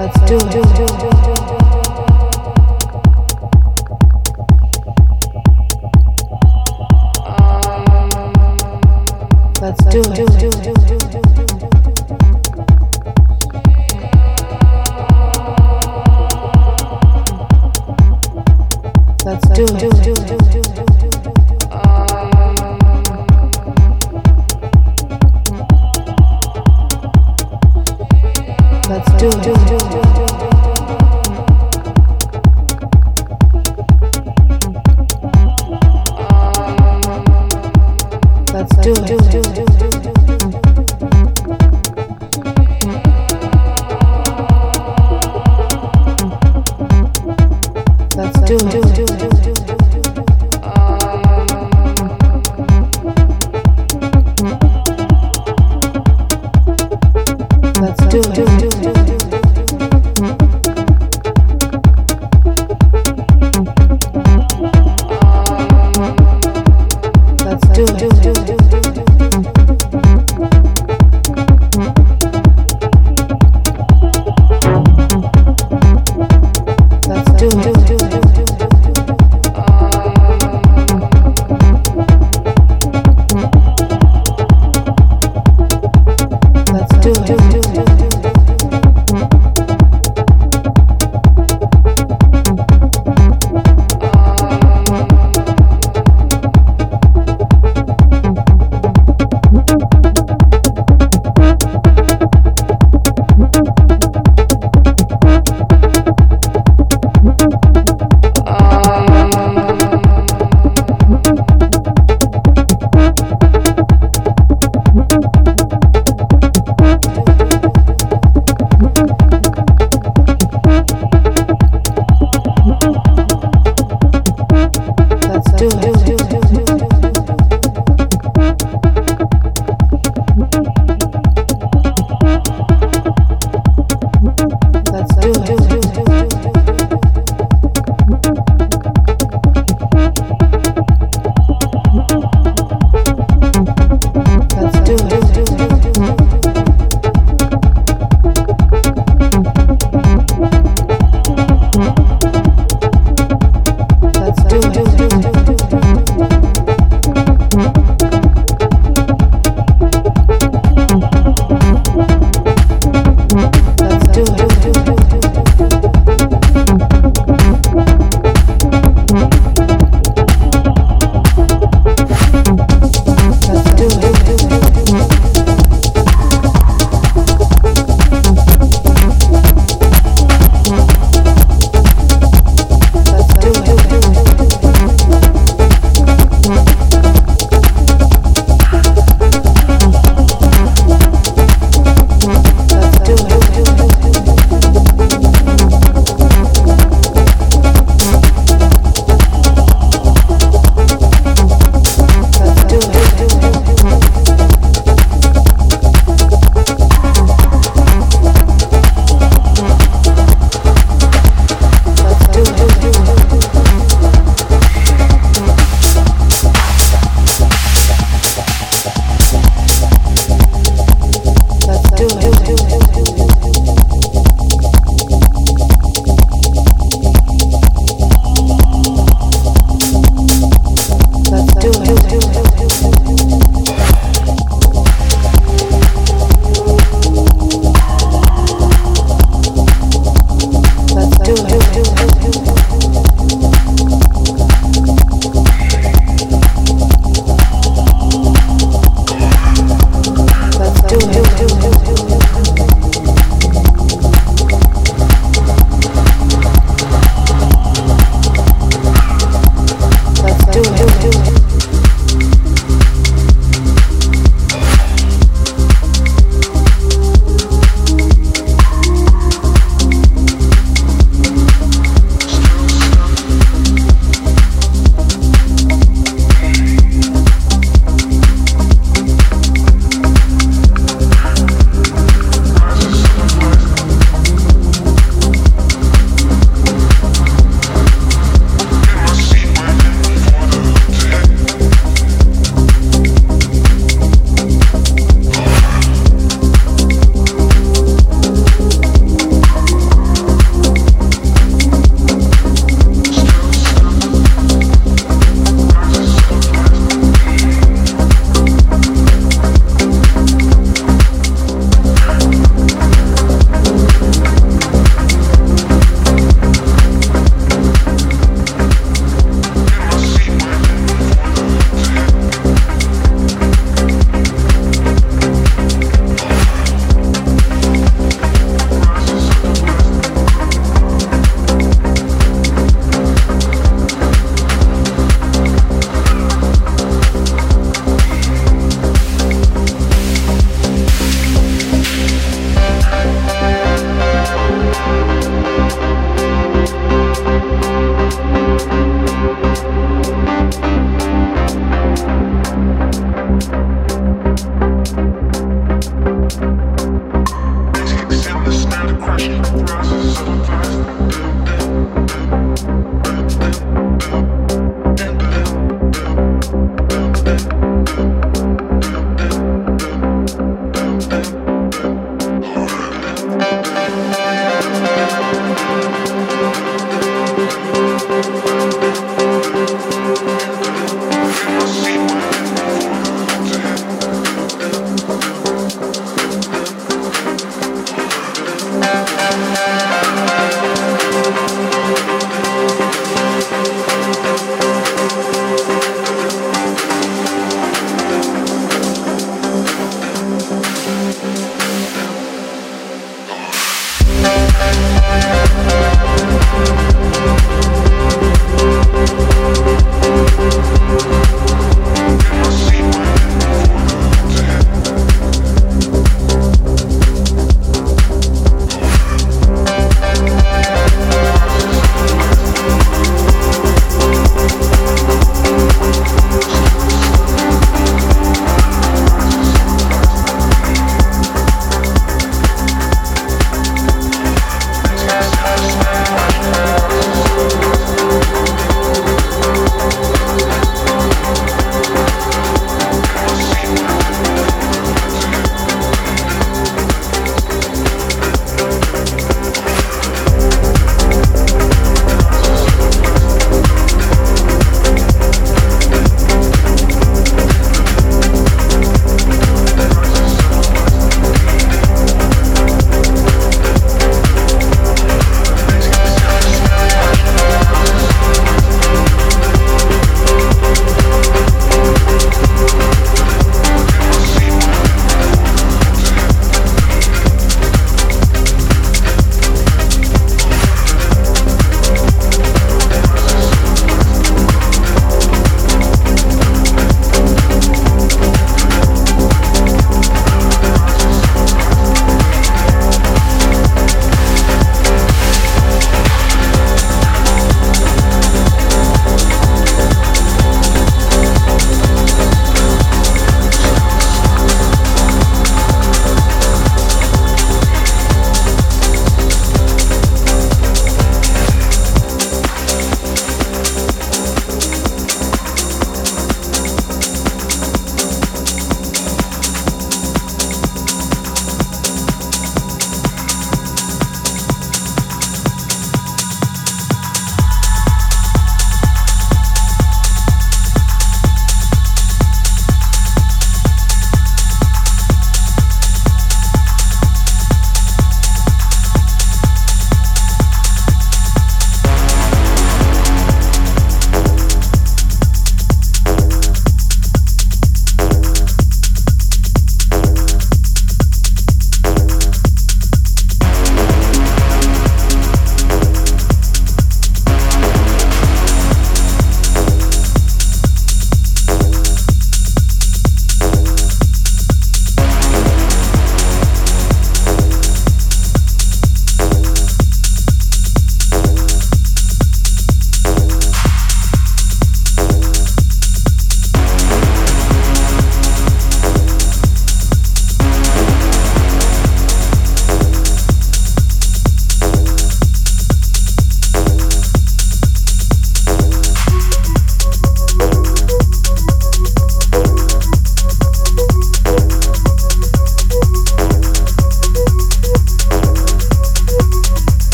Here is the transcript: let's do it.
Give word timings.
let's 0.00 0.18
do 0.20 0.36
it. 0.36 1.29